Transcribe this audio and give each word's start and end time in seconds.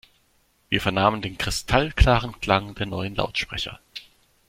Wir 0.67 0.81
vernahmen 0.81 1.21
den 1.21 1.37
kristallklaren 1.37 2.39
Klang 2.41 2.73
der 2.73 2.87
neuen 2.87 3.13
Lautsprecher. 3.13 3.79